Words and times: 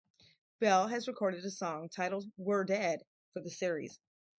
Bell 0.59 0.87
has 0.87 1.07
recorded 1.07 1.45
a 1.45 1.51
song 1.51 1.87
titled 1.87 2.25
"We're 2.35 2.63
Dead" 2.63 3.03
for 3.33 3.39
the 3.41 3.51
series. 3.51 3.99